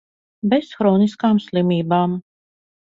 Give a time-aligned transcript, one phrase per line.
[0.53, 2.21] Bez hroniskām slimībām.